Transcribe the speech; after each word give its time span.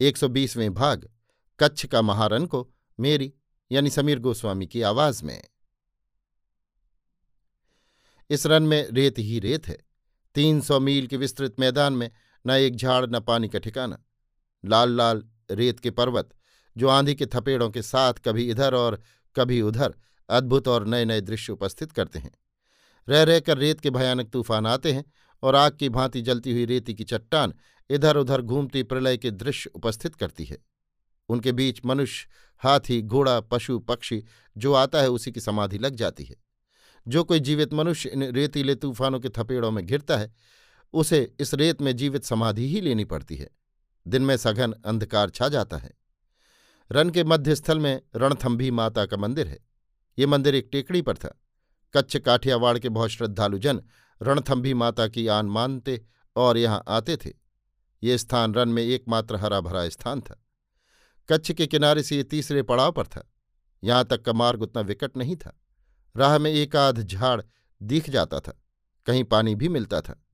120वें 0.00 0.74
भाग, 0.74 1.08
कच्छ 1.58 1.86
का 1.86 2.02
महारन 2.02 2.46
को 2.46 2.68
मेरी, 3.00 3.32
यानी 3.72 3.90
समीर 3.90 4.18
गोस्वामी 4.18 4.66
की 4.66 4.82
आवाज़ 4.82 5.24
में। 5.24 5.42
इस 8.30 8.46
रन 8.46 8.62
में 8.62 8.88
रेत 8.90 9.18
ही 9.18 9.38
रेत 9.38 9.68
है, 9.68 9.78
तीन 10.34 10.60
सौ 10.60 10.80
मील 10.80 11.06
के 11.06 11.16
विस्तृत 11.16 11.60
मैदान 11.60 11.92
में 11.92 12.10
न 12.46 12.50
एक 12.50 12.76
झाड़, 12.76 13.06
न 13.06 13.20
पानी 13.20 13.48
का 13.48 13.58
ठिकाना। 13.58 14.04
लाल 14.64 14.96
लाल 14.96 15.24
रेत 15.50 15.80
के 15.80 15.90
पर्वत, 15.90 16.30
जो 16.76 16.88
आंधी 16.88 17.14
के 17.14 17.26
थपेड़ों 17.26 17.70
के 17.70 17.82
साथ 17.82 18.14
कभी 18.14 18.50
इधर 18.50 18.74
और 18.74 19.02
कभी 19.36 19.62
उधर 19.62 19.94
अद्भुत 20.28 20.68
और 20.68 20.86
नए 20.86 21.04
नए 21.04 21.20
दृश्य 21.20 21.52
उपस्थित 21.52 21.92
करते 21.92 22.18
हैं। 22.18 22.32
रह 23.08 23.22
रहकर 23.22 23.58
रेत 23.58 23.80
के 23.80 23.90
भयानक 23.90 24.30
तूफ़ान 24.30 24.66
आते 24.66 24.92
हैं 24.92 25.04
और 25.42 25.54
आग 25.54 25.76
की 25.76 25.88
भांति 25.88 26.22
जलती 26.22 26.52
हुई 26.52 26.64
रेती 26.64 26.94
की 26.94 27.04
चट्टान 27.04 27.54
इधर 27.90 28.16
उधर 28.16 28.42
घूमती 28.42 28.82
प्रलय 28.82 29.16
के 29.16 29.30
दृश्य 29.30 29.70
उपस्थित 29.74 30.14
करती 30.14 30.44
है। 30.44 30.58
उनके 31.28 31.52
बीच 31.52 31.80
मनुष्य, 31.84 32.28
हाथी, 32.58 33.02
घोड़ा, 33.02 33.40
पशु, 33.40 33.78
पक्षी, 33.78 34.24
जो 34.56 34.72
आता 34.72 35.00
है 35.00 35.08
उसी 35.10 35.32
की 35.32 35.40
समाधि 35.40 35.78
लग 35.78 35.94
जाती 35.94 36.24
है। 36.24 36.36
जो 37.08 37.24
कोई 37.24 37.40
जीवित 37.40 37.74
मनुष्य 37.74 38.08
इन 38.08 38.22
रेतीले 38.22 38.74
तूफानों 38.74 39.20
के 39.20 39.28
थपेड़ों 39.28 39.70
में 39.70 39.86
घिरता 39.86 40.16
है, 40.16 40.34
उसे 40.92 41.34
इस 41.40 41.54
रेत 41.54 41.82
में 41.82 41.96
जीवित 41.96 42.24
समाधि 42.24 42.68
ही 42.68 42.80
लेनी 42.80 43.04
पड़ती 43.04 43.36
है। 43.36 43.50
दिन 44.08 44.22
में 44.22 44.36
सघन 44.36 44.72
अंधकार 44.72 45.30
छा 45.30 45.48
जाता 45.48 45.76
है। 45.76 45.90
रन 46.92 47.10
के 47.10 47.24
मध्य 47.24 47.54
स्थल 47.54 47.78
में 47.78 48.02
रणथम्भी 48.16 48.70
माता 48.70 49.06
का 49.06 49.16
मंदिर 49.16 49.48
है। 49.48 49.58
ये 50.18 50.26
मंदिर 50.26 50.54
एक 50.54 50.68
टेकड़ी 50.72 51.02
पर 51.02 51.16
था। 51.16 51.40
कच्छ 51.96 52.16
काठियावाड़ 52.16 52.78
के 52.78 52.88
बहुत 52.88 53.10
श्रद्धालु 53.10 53.58
जन 53.58 53.82
रणथंभी 54.22 54.74
माता 54.74 55.08
की 55.08 55.26
आन 55.26 55.46
मानते 55.46 56.06
और 56.36 56.58
यहाँ 56.58 56.84
आते 56.88 57.16
थे। 57.16 57.30
ये 58.02 58.18
स्थान 58.18 58.54
रन 58.54 58.68
में 58.68 58.82
एकमात्र 58.82 59.36
हरा 59.36 59.60
भरा 59.60 59.88
स्थान 59.88 60.20
था। 60.20 60.44
कच्छ 61.28 61.52
के 61.52 61.66
किनारे 61.66 62.02
से 62.02 62.16
ये 62.16 62.22
तीसरे 62.22 62.62
पड़ाव 62.62 62.92
पर 62.92 63.06
था। 63.06 63.32
यहाँ 63.84 64.04
तक 64.04 64.22
का 64.22 64.32
मार्ग 64.32 64.62
उतना 64.62 64.82
विकट 64.82 65.16
नहीं 65.16 65.36
था। 65.36 65.60
राह 66.16 66.38
में 66.38 66.50
एक 66.50 66.76
आध 66.76 67.02
झाड़ 67.02 67.42
दिख 67.82 68.10
जाता 68.10 68.40
था। 68.40 68.62
कहीं 69.06 69.24
पानी 69.24 69.54
भी 69.54 69.68
मिलता 69.68 70.00
था। 70.00 70.24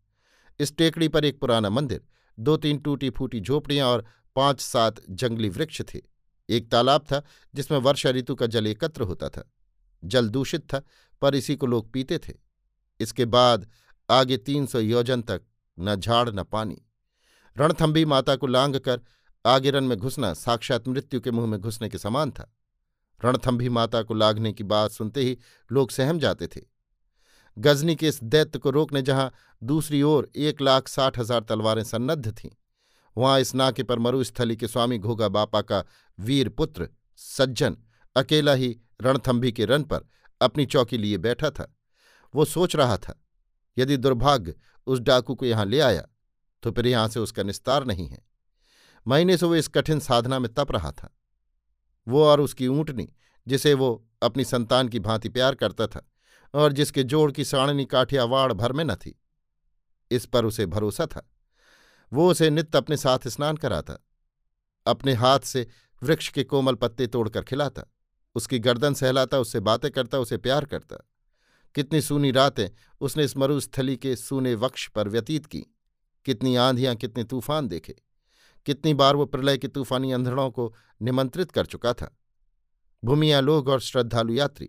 इस 0.61 0.77
टेकड़ी 0.77 1.09
पर 1.09 1.25
एक 1.25 1.41
पुराना 1.41 1.71
मंदिर, 1.71 2.05
दो 2.39 2.57
तीन 2.57 2.79
टूटी 2.79 3.11
फूटी 3.11 3.41
झोपड़ियाँ 3.41 3.89
और 3.89 4.05
पाँच 4.37 4.61
सात 4.61 5.01
जंगली 5.11 5.49
वृक्ष 5.49 5.83
थे। 5.83 6.01
एक 6.49 6.71
तालाब 6.71 7.01
था, 7.01 7.23
जिसमें 7.55 7.79
वर्षा 7.79 8.11
ऋतु 8.11 8.35
का 8.35 8.47
जल 8.47 8.67
एकत्र 8.67 9.03
होता 9.03 9.29
था। 9.29 9.53
जल 10.05 10.29
दूषित 10.29 10.75
था, 10.75 10.83
पर 11.23 11.35
इसी 11.35 11.57
को 11.57 11.67
लोग 11.67 11.93
पीते 11.93 12.19
थे। 12.19 12.46
इसके 13.01 13.25
बाद 13.27 13.67
आगे 14.09 14.37
तीन 14.39 14.67
सौ 14.67 14.79
योजन 14.81 15.23
तक 15.23 15.43
न 15.79 15.95
झाड़ 15.97 16.29
न 16.31 16.43
पानी। 16.43 16.77
रणथंभी 17.57 18.05
माता 18.05 18.37
को 18.37 18.47
लांग 18.47 18.77
कर 18.77 19.01
आगे 19.45 19.71
रन 19.71 19.85
में 19.85 19.97
घुसना 19.99 20.33
साक्षात 20.35 20.89
मृत्यु 20.89 21.21
के 21.21 21.31
मुँह 21.31 21.47
में 21.47 21.61
घुसने 21.61 21.89
के 21.89 21.99
समान 21.99 22.31
था। 22.31 22.53
रणथंभी 23.21 23.69
माता 23.69 24.03
को 24.03 24.15
लागने 24.15 24.53
की 24.53 24.65
बात 24.65 24.91
सुनते 24.91 25.21
ही 25.21 25.37
लोग 25.71 25.91
सहम 25.91 26.19
जाते 26.19 26.47
थे। 26.47 26.61
गजनी 27.57 27.95
के 27.97 28.09
इस 28.09 28.23
दैत्य 28.25 28.59
को 28.59 28.71
रोकने 28.71 29.03
जहाँ 29.03 29.33
दूसरी 29.63 30.03
ओर 30.03 30.29
एक 30.37 30.61
लाख 30.63 30.89
साठ 30.89 31.19
हज़ार 31.19 31.41
तलवारें 31.41 31.83
सन्नद्ध 31.85 32.33
थीं, 32.33 32.51
वहाँ 33.17 33.39
इस 33.41 33.55
नाके 33.55 33.83
पर 33.83 33.99
मरुस्थली 33.99 34.57
के 34.57 34.69
स्वामी 34.69 34.99
घोगा 34.99 35.29
बापा 35.29 35.63
का 35.63 35.85
वीर 36.19 36.49
पुत्र, 36.49 36.89
सज्जन, 37.19 37.77
अकेला 38.17 38.53
ही 38.55 38.77
रणथंभी 39.03 39.53
के 39.53 39.65
रन 39.65 39.83
पर 39.83 40.09
अपनी 40.41 40.67
चौकी 40.67 40.99
लिए 40.99 41.19
बैठा 41.19 41.51
था। 41.51 41.73
वो 42.37 42.45
सोच 42.45 42.77
रहा 42.77 42.97
था, 42.99 43.15
यदि 43.77 43.97
दुर्भाग्य 43.97 44.55
उस 44.87 45.01
डाकू 45.01 45.35
को 45.35 45.47
यहाँ 45.47 45.65
ले 45.67 45.81
आया 45.81 46.07
तो 46.63 46.71
फिर 46.73 46.87
यहाँ 46.87 47.09
से 47.09 47.21
उसका 47.21 47.43
निस्तार 47.43 47.85
नहीं 47.85 48.09
है। 48.09 48.19
महीने 49.07 49.37
से 49.37 49.47
वो 49.47 49.57
इस 49.57 49.69
कठिन 49.69 50.01
साधना 50.01 50.39
में 50.39 50.53
तप 50.55 50.73
रहा 50.73 50.91
था। 50.93 51.13
वो 52.07 52.25
और 52.25 52.41
उसकी 52.41 52.69
ऊँटनी, 52.69 53.09
जिसे 53.47 53.73
वो 53.75 53.89
अपनी 54.23 54.45
संतान 54.45 54.89
की 54.89 55.01
भांति 55.01 55.29
प्यार 55.29 55.55
करता 55.55 55.87
था, 55.87 56.07
और 56.55 56.73
जिसके 56.73 57.03
जोड़ 57.05 57.31
की 57.33 57.45
साणनी 57.45 57.85
काठियावाड़ 57.85 58.53
भर 58.53 58.73
में 58.73 58.85
न 58.85 58.95
थी, 58.95 59.15
इस 60.11 60.27
पर 60.27 60.45
उसे 60.45 60.67
भरोसा 60.67 61.07
था। 61.07 61.29
वो 62.13 62.31
उसे 62.31 62.51
नित्य 62.51 62.79
अपने 62.79 62.97
साथ 62.97 63.29
स्नान 63.29 63.57
कराता, 63.57 63.99
अपने 64.87 65.13
हाथ 65.15 65.41
से 65.41 65.67
वृक्ष 66.03 66.29
के 66.29 66.45
कोमल 66.45 66.75
पत्ते 66.75 67.07
तोड़कर 67.07 67.43
खिलाता, 67.43 67.83
उसकी 68.37 68.59
गर्दन 68.59 68.95
सहलाता, 68.95 69.39
उससे 69.39 69.61
बातें 69.61 69.91
करता, 69.91 70.19
उसे 70.19 70.37
प्यार 70.39 70.65
करता। 70.65 70.97
कितनी 71.77 72.01
सूनी 72.01 72.31
रातें 72.31 72.69
उसने 73.01 73.25
इस 73.25 73.37
मरुस्थली 73.37 73.97
के 73.97 74.17
सूने 74.17 74.55
वक्ष 74.55 74.89
पर 74.89 75.09
व्यतीत 75.09 75.47
की। 75.47 75.65
कितनी 76.25 76.57
आंधियाँ, 76.57 76.95
कितने 76.95 77.25
तूफ़ान 77.25 77.69
देखे। 77.69 77.95
कितनी 78.67 78.95
बार 78.95 79.17
वो 79.17 79.27
प्रलय 79.27 79.59
के 79.59 79.69
तूफानी 79.69 80.13
अंधड़ों 80.13 80.51
को 80.51 80.75
निमंत्रित 81.03 81.51
कर 81.51 81.67
चुका 81.67 81.93
था। 81.93 82.19
भूमिया 83.05 83.41
लोग 83.41 83.69
और 83.69 83.81
श्रद्धालु 83.81 84.35
यात्री, 84.35 84.69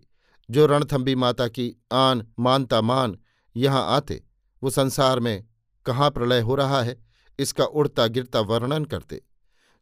जो 0.50 0.66
रणथंबी 0.66 1.14
माता 1.14 1.48
की 1.48 1.76
आन 1.92 2.26
मानता 2.38 2.80
मान 2.80 3.18
यहाँ 3.56 3.96
आते, 3.96 4.24
वो 4.62 4.70
संसार 4.70 5.20
में 5.20 5.46
कहाँ 5.86 6.10
प्रलय 6.10 6.40
हो 6.40 6.54
रहा 6.54 6.82
है, 6.82 7.06
इसका 7.38 7.64
उड़ता 7.64 8.06
गिरता 8.06 8.40
वर्णन 8.40 8.84
करते। 8.84 9.22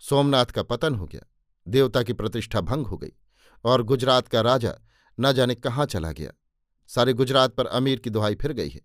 सोमनाथ 0.00 0.47
का 0.47 0.62
पतन 0.62 0.94
हो 0.94 1.06
गया, 1.06 1.22
देवता 1.69 2.03
की 2.03 2.12
प्रतिष्ठा 2.12 2.60
भंग 2.60 2.87
हो 2.87 2.97
गई, 2.97 3.12
और 3.64 3.82
गुजरात 3.82 4.28
का 4.28 4.41
राजा 4.41 4.75
न 5.20 5.32
जाने 5.32 5.54
कहाँ 5.54 5.87
चला 5.87 6.12
गया। 6.12 6.31
सारे 6.89 7.13
गुजरात 7.13 7.55
पर 7.55 7.67
अमीर 7.67 7.99
की 7.99 8.11
दुहाई 8.11 8.35
फिर 8.35 8.53
गई 8.53 8.69
है 8.69 8.81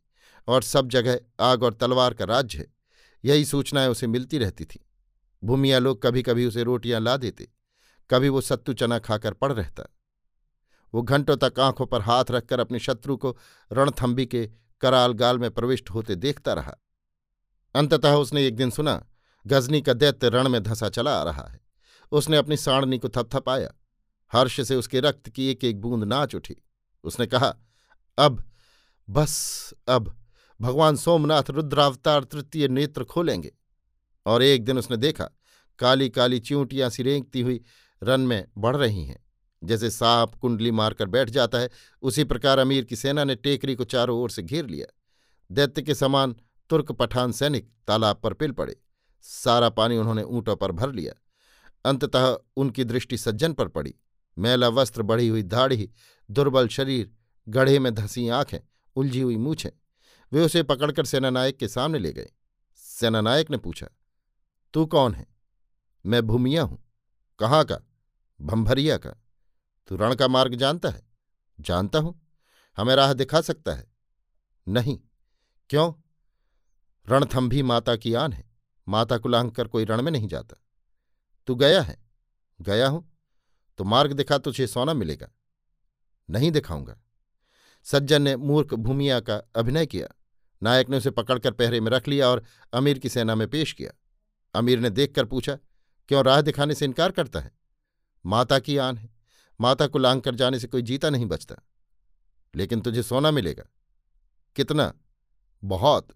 और 0.48 0.64
सब 0.64 0.90
जगह 0.90 1.20
आग 1.40 1.64
और 1.64 1.74
तलवार 1.74 2.14
का 2.14 2.26
राज्य 2.26 2.58
है। 2.58 2.74
यही 3.26 3.46
सूचनाएँ 3.46 3.88
उसे 3.88 4.08
मिलती 4.08 4.38
रहती 4.38 4.66
थीं। 4.66 4.80
भूमिया 5.44 5.80
लोग 5.80 6.02
कभी 6.02 6.22
कभी 6.24 6.46
उसे 6.46 6.64
रोटियाँ 6.64 7.02
ला 7.02 7.18
देते, 7.18 7.48
कभी 8.10 8.30
वो 8.30 8.42
सत्तू 8.42 8.74
चना 8.74 9.00
खाकर 9.00 9.34
पड़ 9.34 9.52
रहता। 9.54 9.84
वो 10.94 11.02
घंटों 11.02 11.38
तक 11.38 11.60
आँखों 11.60 11.86
पर 11.86 12.02
हाथ 12.02 12.26
रखकर 12.32 12.60
अपने 12.60 12.80
शत्रु 12.80 13.18
को 13.18 13.38
रणथंबी 13.72 14.26
के 14.26 14.50
कराल 14.82 15.14
गाल 15.14 15.40
में 15.40 15.52
प्रविष्ट 15.52 15.90
होते 15.90 16.16
देखता 16.16 16.54
रहा। 16.54 16.76
अंततः 17.76 18.14
उसने 18.14 18.46
एक 18.48 18.56
दिन 18.56 18.70
सुना, 18.70 19.06
गजनी 19.48 19.82
का 19.82 19.94
दैत्य 19.94 20.30
रण 20.30 20.50
में 20.50 20.64
धंसा 20.64 20.90
चला 20.90 21.20
आ 21.20 21.24
रहा 21.24 21.48
है। 21.48 21.60
उसने 22.12 22.38
अपनी 22.38 22.58
साड़नी 22.58 22.98
को 22.98 23.10
थपथपाया। 23.10 23.74
हर्ष 24.32 24.62
से 24.68 24.76
उसके 24.76 25.00
रक्त 25.00 25.30
की 25.30 25.48
एक 25.48 25.64
एक 25.64 25.82
बूंद 25.82 26.04
नाच 26.04 26.36
उठी। 26.36 26.56
उसने 27.04 27.26
कहा 27.26 27.56
अब, 28.18 28.52
बस 29.10 29.74
अब, 29.88 30.18
भगवान 30.62 30.96
सोमनाथ 30.96 31.44
रुद्रावतार 31.50 32.24
तृतीय 32.24 32.68
नेत्र 32.68 33.04
खोलेंगे। 33.04 33.56
और 34.26 34.44
एक 34.44 34.66
दिन 34.66 34.78
उसने 34.78 34.98
देखा, 34.98 35.30
काली 35.80 36.10
काली 36.10 36.40
च्यूंटियाँ 36.40 36.90
सी 36.90 37.04
रेंगती 37.04 37.42
हुई 37.42 37.64
रन 38.04 38.22
में 38.22 38.48
बढ़ 38.58 38.78
रही 38.78 39.06
हैं। 39.06 39.26
जैसे 39.64 39.90
सांप 39.90 40.36
कुंडली 40.36 40.72
मारकर 40.72 41.06
बैठ 41.06 41.30
जाता 41.30 41.58
है, 41.58 41.70
उसी 42.02 42.24
प्रकार 42.24 42.60
अमीर 42.60 42.84
की 42.84 42.96
सेना 42.96 43.24
ने 43.24 43.36
टेकरी 43.36 43.76
को 43.76 43.84
चारों 43.84 44.20
ओर 44.20 44.30
से 44.30 44.44
घेर 44.44 44.66
लिया। 44.66 44.88
दैत्य 45.52 45.82
के 45.82 45.96
समान 45.96 46.36
तुर्क 46.70 46.92
पठान 46.92 47.32
सैनिक 47.32 47.72
तालाब 47.88 48.22
पर 48.24 48.34
पिल 48.34 48.52
पड़े। 48.52 48.82
सारा 49.22 49.70
पानी 49.70 49.98
उन्होंने 49.98 50.24
ऊंटों 50.24 50.56
पर 50.56 50.72
भर 50.72 50.92
लिया। 50.92 51.14
अंततः 51.86 52.38
उनकी 52.58 52.84
दृष्टि 52.84 53.18
सज्जन 53.18 53.54
पर 53.54 53.68
पड़ी। 53.68 53.96
मैला 54.38 54.70
वस्त्र 54.70 55.02
बढ़ी 55.02 55.28
हुई 55.28 55.44
दाढ़ी 55.44 55.92
दुर्बल 56.32 56.68
शरीर 56.68 57.12
गढ़े 57.52 57.80
में 57.80 57.96
धसी 57.96 58.30
आँखें, 58.30 58.60
उलझी 58.96 59.22
हुई 59.22 59.38
मूछें। 59.38 59.70
वे 60.34 60.42
उसे 60.42 60.64
पकड़कर 60.64 61.06
सेनानायक 61.06 61.58
के 61.58 61.68
सामने 61.68 62.00
ले 62.00 62.14
गए। 62.14 62.32
सेनानायक 62.76 63.52
ने 63.52 63.58
पूछा, 63.58 63.88
तू 64.74 64.86
कौन 64.86 65.14
है? 65.14 65.28
मैं 66.06 66.28
भूमिया 66.28 66.64
हूँ। 66.64 66.84
कहाँ 67.40 67.66
का? 67.66 67.80
भंभरिया 68.42 68.98
का। 68.98 69.10
तू 69.88 69.96
रण 69.96 70.16
का 70.16 70.28
मार्ग 70.28 70.56
जानता 70.56 70.90
है? 70.90 71.08
जानता 71.60 72.00
हूँ। 72.00 72.28
हमें 72.78 72.96
राह 72.96 73.14
दिखा 73.14 73.42
सकता 73.42 73.74
है? 73.74 73.92
नहीं। 74.68 75.00
क्यों? 75.70 75.94
रणथंभी 77.10 77.64
माता 77.64 77.96
की 77.96 78.14
आन 78.14 78.34
है। 78.34 78.50
माता 78.88 79.18
को 79.18 79.30
लांघ 79.30 79.52
कर 79.52 79.68
कोई 79.68 79.86
रण 79.86 80.02
में 80.02 80.12
नहीं 80.12 80.28
जाता। 80.28 80.62
तू 81.48 81.56
गया 81.56 81.82
है? 81.82 82.04
गया 82.62 82.88
हूँ। 82.88 83.18
तो 83.78 83.84
मार्ग 83.84 84.14
दिखा 84.14 84.38
तुझे 84.38 84.68
सोना 84.68 84.94
मिलेगा? 84.94 85.30
नहीं 86.30 86.52
दिखाऊँगा। 86.52 86.98
सज्जन 87.84 88.22
ने 88.22 88.36
मूर्ख 88.36 88.74
भूमिया 88.74 89.20
का 89.20 89.36
अभिनय 89.56 89.86
किया। 89.86 90.08
नायक 90.64 90.90
ने 90.90 90.98
उसे 90.98 91.12
पकड़कर 91.12 91.52
पहरे 91.52 91.80
में 91.80 91.92
रख 91.92 92.08
लिया 92.08 92.30
और 92.30 92.44
अमीर 92.74 93.00
की 93.00 93.10
सेना 93.10 93.36
में 93.36 93.48
पेश 93.48 93.74
किया। 93.74 93.92
अमीर 94.56 94.80
ने 94.80 94.90
देखकर 94.90 95.26
पूछा, 95.26 95.58
क्यों 96.08 96.26
राह 96.26 96.42
दिखाने 96.42 96.76
से 96.76 96.86
इनकार 96.86 97.12
करता 97.12 97.40
है? 97.40 97.52
माता 98.26 98.60
की 98.60 98.78
आन 98.78 98.98
है। 98.98 99.10
माता 99.62 99.88
को 99.88 100.00
लांग 100.00 100.22
कर 100.22 100.36
जाने 100.36 100.60
से 100.60 100.68
कोई 100.68 100.82
जीता 100.82 101.10
नहीं 101.10 101.26
बचता। 101.26 101.56
लेकिन 102.56 102.82
तुझे 102.82 103.04
सोना 103.04 103.32
मिलेगा। 103.32 103.64
कितना? 104.56 104.94
बहुत। 105.64 106.08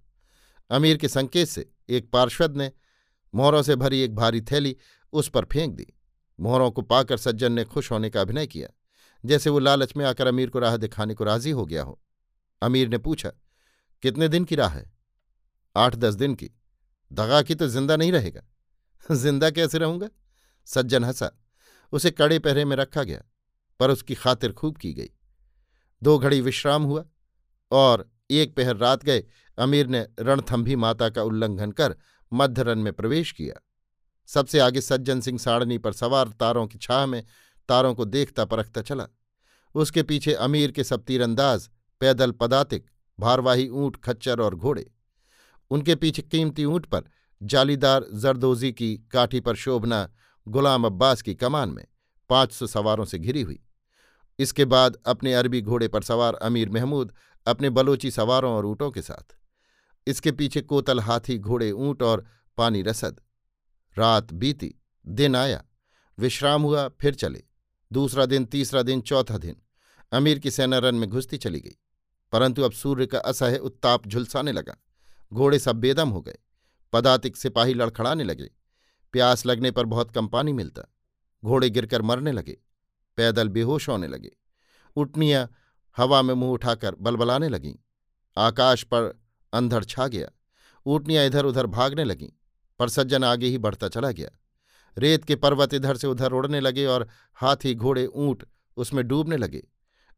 अमीर 0.70 0.98
के 0.98 1.08
संकेत 1.08 1.48
से 1.48 1.72
एक 1.90 2.12
पार्षद 2.12 2.58
ने 2.58 2.72
मोहरों 3.36 3.62
से 3.62 3.76
भरी 3.76 4.02
एक 4.02 4.16
भारी 4.16 4.42
थैली 4.42 4.78
उस 5.14 5.30
पर 5.30 5.46
फेंक 5.46 5.76
दी। 5.76 5.88
मोहरों 6.40 6.72
को 6.72 6.82
पाकर 6.82 7.18
सज्जन 7.18 7.52
ने 7.52 7.64
खुश 7.64 7.92
होने 7.92 8.10
का 8.10 8.22
अभिनय 8.22 8.48
किया। 8.48 8.70
जैसे 9.26 9.50
वो 9.50 9.60
लालच 9.60 9.96
में 9.98 10.06
आकर 10.06 10.28
अमीर 10.28 10.50
को 10.50 10.60
राह 10.60 10.78
दिखाने 10.78 11.14
को 11.14 11.24
राज़ी 11.24 11.52
हो 11.52 11.66
गया 11.66 11.84
हो। 11.84 12.02
अमीर 12.62 12.90
ने 12.90 12.98
पूछा, 12.98 13.30
कितने 14.02 14.28
दिन 14.28 14.46
की 14.46 14.56
राह 14.56 14.70
है? 14.70 14.92
आठ 15.78 15.96
दस 15.96 16.14
दिन 16.14 16.36
की। 16.36 16.52
दगा 17.14 17.42
की 17.42 17.56
तो 17.56 17.68
ज़िंदा 17.68 17.96
नहीं 17.96 18.12
रहेगा। 18.12 18.42
ज़िंदा 19.16 19.50
कैसे 19.50 19.78
रहूँगा? 19.78 20.10
सज्जन 20.66 21.04
हंसा। 21.04 21.32
उसे 21.92 22.12
कड़े 22.12 22.40
पहरे 22.40 22.66
में 22.66 22.76
रखा 22.76 23.04
गया, 23.04 23.24
पर 23.80 23.92
उसकी 23.92 24.16
खातिर 24.16 24.52
खूब 24.52 24.78
की 24.78 24.94
गई। 24.94 25.10
दो 26.04 26.20
घड़ी 26.20 26.42
विश्राम 26.42 26.84
हुआ 26.84 27.06
और 27.72 28.12
एक 28.32 28.56
पहर 28.56 28.76
रात 28.76 29.04
गए। 29.04 29.24
अमीर 29.58 29.88
ने 29.88 30.08
रणथंभी 30.20 30.76
माता 30.76 31.10
का 31.10 31.24
उल्लंघन 31.24 31.72
कर 31.72 31.96
मध्यरन 32.34 32.78
में 32.78 32.94
प्रवेश 32.94 33.32
किया। 33.32 33.62
सबसे 34.28 34.60
आगे 34.60 34.82
सज्जन 34.82 35.22
सिंह 35.22 35.40
साड़नी 35.40 35.78
पर 35.78 35.94
सवार 35.94 36.28
तारों 36.28 36.68
की 36.68 36.78
छाह 36.78 37.06
में 37.06 37.26
तारों 37.70 37.94
को 37.96 38.06
देखता 38.06 38.46
परखता 38.46 38.82
चला। 38.82 39.08
उसके 39.76 40.04
पीछे 40.04 40.34
अमीर 40.34 40.72
के 40.72 40.84
सब 40.84 41.04
तीरंदाज, 41.04 41.70
पैदल 42.02 42.32
पदातिक, 42.32 42.86
भारवाही 43.20 43.68
ऊँट, 43.70 43.96
खच्चर 43.96 44.42
और 44.42 44.56
घोड़े। 44.56 44.92
उनके 45.72 45.96
पीछे 45.96 46.22
कीमती 46.22 46.66
ऊँट 46.66 46.86
पर 46.86 47.04
जालीदार 47.44 48.06
जरदोजी 48.14 48.72
की 48.72 48.96
काठी 49.12 49.40
पर 49.40 49.56
शोभना 49.56 50.10
गुलाम 50.48 50.86
अब्बास 50.86 51.22
की 51.22 51.36
कमान 51.36 51.70
में 51.70 51.86
पाँच 52.30 52.52
सौ 52.52 52.68
सवारों 52.68 53.06
से 53.06 53.20
घिरी 53.20 53.42
हुई। 53.42 53.60
इसके 54.40 54.66
बाद 54.66 54.98
अपने 55.06 55.34
अरबी 55.34 55.62
घोड़े 55.62 55.88
पर 55.88 56.04
सवार 56.04 56.34
अमीर 56.34 56.70
महमूद 56.70 57.14
अपने 57.48 57.70
बलोची 57.70 58.12
सवारों 58.12 58.54
और 58.54 58.66
ऊँटों 58.66 58.92
के 58.92 59.02
साथ। 59.02 59.36
इसके 60.08 60.32
पीछे 60.32 60.62
कोतल 60.62 61.00
हाथी, 61.00 61.38
घोड़े, 61.38 61.72
ऊँट 61.72 62.04
और 62.04 62.26
पानी 62.58 62.82
रसद। 62.82 63.22
रात 63.98 64.34
बीती, 64.34 64.74
दिन 65.08 65.36
आया, 65.36 65.64
विश्राम 66.20 66.62
हुआ, 66.62 66.88
फिर 66.88 67.14
चले। 67.14 67.44
दूसरा 67.96 68.26
दिन, 68.26 68.46
तीसरा 68.46 68.82
दिन, 68.82 69.02
चौथा 69.02 69.38
दिन। 69.38 69.56
अमीर 70.12 70.40
की 70.40 70.52
सेना 70.52 70.78
रन 70.78 70.96
में 70.96 71.10
घुसती 71.10 71.38
चली 71.38 71.60
गई, 71.60 71.76
परंतु 72.34 72.62
अब 72.62 72.72
सूर्य 72.74 73.06
का 73.06 73.20
असह्य 73.20 73.58
उत्ताप 73.60 74.08
झुलसाने 74.08 74.52
लगा। 74.52 74.76
घोड़े 75.32 75.60
सब 75.60 75.76
बेदम 75.76 76.10
हो 76.10 76.22
गए, 76.22 76.38
पदातिक 76.94 77.38
सिपाही 77.38 77.74
लड़खड़ाने 77.74 78.24
लगे, 78.24 78.50
प्यास 79.14 79.46
लगने 79.46 79.72
पर 79.72 79.86
बहुत 79.86 80.12
कम 80.12 80.28
पानी 80.28 80.54
मिलता। 80.54 80.82
घोड़े 81.44 81.70
गिरकर 81.70 82.02
मरने 82.02 82.32
लगे, 82.32 82.58
पैदल 83.18 83.50
बेहोश 83.50 83.90
होने 83.90 84.08
लगे। 84.08 84.32
उठनियाँ 84.96 85.50
हवा 85.98 86.22
में 86.22 86.34
मुँह 86.34 86.52
उठाकर 86.52 86.96
बलबलाने 86.96 87.50
लगीं, 87.50 87.76
आकाश 88.38 88.84
पर 88.84 89.14
अंधड़ 89.54 89.84
छा 89.84 90.08
गया। 90.08 90.30
ऊटनियाँ 90.86 91.26
इधर 91.26 91.46
उधर 91.46 91.68
भागने 91.68 92.04
लगीं, 92.04 92.30
पर 92.80 92.90
सज्जन 92.90 93.24
आगे 93.24 93.48
ही 93.48 93.58
बढ़ता 93.58 93.88
चला 93.88 94.12
गया। 94.12 94.30
रेत 94.98 95.26
के 95.26 95.36
पर्वत 95.36 95.74
इधर 95.74 95.98
से 95.98 96.08
उधर 96.08 96.32
उड़ने 96.32 96.60
लगे 96.60 96.86
और 96.86 97.08
हाथी 97.36 97.74
घोड़े 97.76 98.06
ऊँट 98.06 98.44
उसमें 98.78 99.08
डूबने 99.08 99.38
लगे। 99.38 99.64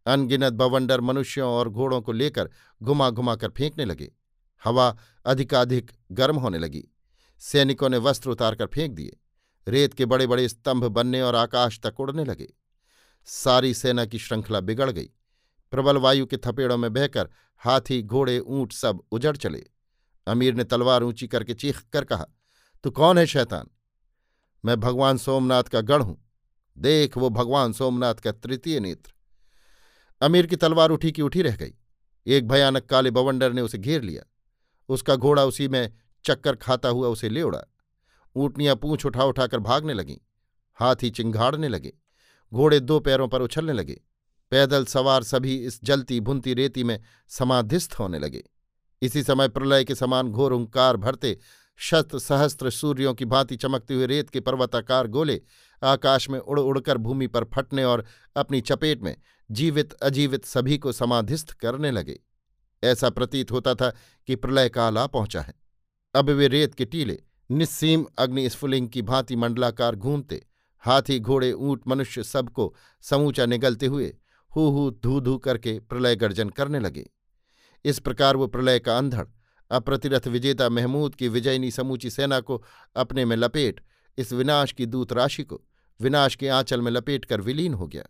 अनगिनत 0.05 0.53
बवंडर 0.53 1.01
मनुष्यों 1.01 1.49
और 1.49 1.69
घोड़ों 1.69 2.01
को 2.01 2.11
लेकर 2.11 2.49
घुमा 2.83 3.09
घुमा 3.09 3.35
कर 3.35 3.49
फेंकने 3.49 3.85
लगे। 3.85 4.11
हवा 4.63 4.97
अधिकाधिक 5.25 5.91
गर्म 6.11 6.37
होने 6.37 6.59
लगी। 6.59 6.83
सैनिकों 7.39 7.89
ने 7.89 7.97
वस्त्र 7.97 8.29
उतारकर 8.29 8.65
फेंक 8.65 8.91
दिए। 8.91 9.17
रेत 9.67 9.93
के 9.93 10.05
बड़े 10.05 10.27
बड़े 10.27 10.47
स्तंभ 10.49 10.85
बनने 10.85 11.21
और 11.21 11.35
आकाश 11.35 11.79
तक 11.79 11.99
उड़ने 11.99 12.23
लगे। 12.23 12.53
सारी 13.25 13.73
सेना 13.73 14.05
की 14.05 14.19
श्रृंखला 14.19 14.59
बिगड़ 14.59 14.91
गई। 14.91 15.09
प्रबल 15.71 15.97
वायु 15.97 16.25
के 16.25 16.37
थपेड़ों 16.37 16.77
में 16.77 16.93
बहकर 16.93 17.29
हाथी, 17.57 18.01
घोड़े, 18.01 18.39
ऊँट 18.39 18.73
सब 18.73 19.03
उजड़ 19.11 19.35
चले। 19.37 19.65
अमीर 20.27 20.53
ने 20.53 20.63
तलवार 20.63 21.03
ऊँची 21.03 21.27
करके 21.27 21.53
चीख 21.53 21.81
कर 21.93 22.05
कहा, 22.05 22.25
तू 22.83 22.91
कौन 22.91 23.17
है, 23.17 23.25
शैतान? 23.25 23.67
मैं 24.67 24.79
भगवान 24.79 25.17
सोमनाथ 25.17 25.63
का 25.63 25.81
गढ़ 25.81 26.01
हूँ। 26.01 26.31
देख, 26.77 27.17
वो 27.17 27.29
भगवान 27.29 27.73
सोमनाथ 27.73 28.15
का 28.15 28.31
तृतीय 28.31 28.79
नेत्र। 28.79 29.13
अमीर 30.21 30.45
की 30.45 30.55
तलवार 30.55 30.89
उठी 30.89 31.11
की 31.11 31.21
उठी 31.21 31.41
रह 31.41 31.55
गई। 31.55 31.73
एक 32.27 32.47
भयानक 32.47 32.85
काले 32.85 33.11
बवंडर 33.11 33.53
ने 33.53 33.61
उसे 33.61 33.77
घेर 33.77 34.01
लिया। 34.01 34.23
उसका 34.89 35.15
घोड़ा 35.15 35.45
उसी 35.45 35.67
में 35.67 35.93
चक्कर 36.25 36.55
खाता 36.55 36.89
हुआ 36.89 37.07
उसे 37.07 37.29
ले 37.29 37.41
उड़ा। 37.41 37.63
ऊँटनियाँ 38.35 38.75
पूंछ 38.75 39.05
उठा 39.05 39.23
उठाकर 39.23 39.59
भागने 39.59 39.93
लगीं। 39.93 40.17
हाथी 40.75 41.09
चिंघाड़ने 41.09 41.67
लगे। 41.67 41.93
घोड़े 42.53 42.79
दो 42.79 42.99
पैरों 42.99 43.27
पर 43.27 43.41
उछलने 43.41 43.73
लगे। 43.73 44.01
पैदल 44.51 44.85
सवार 44.85 45.23
सभी 45.23 45.55
इस 45.55 45.83
जलती 45.83 46.19
भुनती 46.19 46.53
रेती 46.53 46.83
में 46.83 47.03
समाधिस्थ 47.27 47.95
होने 47.99 48.19
लगे। 48.19 48.43
इसी 49.01 49.23
समय 49.23 49.47
प्रलय 49.47 49.83
के 49.83 49.95
समान 49.95 50.31
घोर 50.31 50.53
हुंकार 50.53 50.97
भरते 50.97 51.39
शत 51.79 52.15
सहस्त्र 52.15 52.69
सूर्यों 52.69 53.13
की 53.13 53.25
भांति 53.25 53.55
चमकते 53.55 53.93
हुए 53.93 54.05
रेत 54.05 54.29
के 54.29 54.39
पर्वताकार 54.39 55.07
गोले 55.07 55.41
आकाश 55.83 56.29
में 56.29 56.39
उड़ 56.39 56.59
उड़कर 56.59 56.97
भूमि 56.97 57.27
पर 57.27 57.43
फटने 57.43 57.83
और 57.83 58.05
अपनी 58.35 58.61
चपेट 58.61 59.01
में 59.01 59.15
जीवित 59.51 59.93
अजीवित 59.93 60.45
सभी 60.45 60.77
को 60.77 60.91
समाधिस्थ 60.91 61.51
करने 61.51 61.91
लगे। 61.91 62.19
ऐसा 62.83 63.09
प्रतीत 63.09 63.51
होता 63.51 63.75
था 63.75 63.89
कि 64.27 64.35
प्रलय 64.35 64.69
काल 64.69 64.97
आ 64.97 65.07
पहुँचा 65.07 65.41
है। 65.41 65.53
अब 66.15 66.29
वे 66.29 66.47
रेत 66.47 66.75
के 66.75 66.85
टीले, 66.85 67.19
निस्सीम 67.51 68.05
अग्नि 68.17 68.49
स्फुलिंग 68.49 68.89
की 68.89 69.01
भांति 69.01 69.35
मंडलाकार 69.35 69.95
घूमते, 69.95 70.45
हाथी, 70.77 71.19
घोड़े, 71.19 71.51
ऊँट, 71.53 71.87
मनुष्य 71.87 72.23
सबको 72.23 72.75
समूचा 73.01 73.45
निगलते 73.45 73.85
हुए 73.85 74.15
हु 74.55 74.69
हु 74.69 74.91
धू 75.03 75.19
धू 75.21 75.37
करके 75.37 75.79
प्रलय 75.79 76.15
गर्जन 76.15 76.49
करने 76.49 76.79
लगे। 76.79 77.09
इस 77.85 77.99
प्रकार 77.99 78.35
वो 78.35 78.47
प्रलय 78.47 78.79
का 78.79 78.97
अंधड़ 78.97 79.25
अप्रतिरथ 79.71 80.27
विजेता 80.27 80.69
महमूद 80.69 81.15
की 81.15 81.27
विजयनी 81.27 81.71
समूची 81.71 82.09
सेना 82.09 82.39
को 82.39 82.63
अपने 82.95 83.25
में 83.25 83.35
लपेट, 83.35 83.83
इस 84.17 84.33
विनाश 84.33 84.71
की 84.71 84.85
दूत 84.85 85.13
राशि 85.13 85.43
को, 85.43 85.61
विनाश 86.01 86.35
के 86.35 86.47
आंचल 86.47 86.81
में 86.81 86.91
लपेट 86.91 87.25
कर 87.25 87.41
विलीन 87.41 87.73
हो 87.73 87.87
गया। 87.87 88.03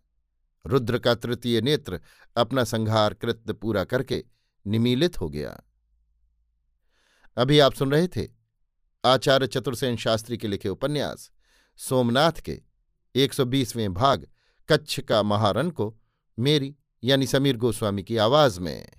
रुद्र 0.65 0.97
का 0.97 1.15
तृतीय 1.15 1.61
नेत्र 1.61 1.99
अपना 2.37 2.63
संहार 2.63 3.13
कृत्य 3.13 3.53
पूरा 3.53 3.83
करके 3.83 4.25
निमीलित 4.67 5.21
हो 5.21 5.29
गया। 5.29 5.63
अभी 7.37 7.59
आप 7.59 7.73
सुन 7.73 7.91
रहे 7.91 8.07
थे 8.07 8.27
आचार्य 9.05 9.47
चतुर्सेन 9.47 9.97
शास्त्री 9.97 10.37
के 10.37 10.47
लिखे 10.47 10.69
उपन्यास, 10.69 11.31
सोमनाथ 11.77 12.31
के 12.31 12.61
120वें 13.15 13.93
भाग, 13.93 14.27
कच्छ 14.69 14.99
का 14.99 15.23
महारन 15.23 15.69
को 15.69 15.97
मेरी 16.39 16.75
यानी 17.03 17.27
समीर 17.27 17.57
गोस्वामी 17.57 18.03
की 18.03 18.17
आवाज़ 18.17 18.59
में। 18.59 18.89